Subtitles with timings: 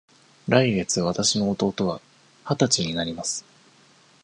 [0.47, 2.01] 来月わたしの弟は
[2.43, 3.45] 二十歳になります。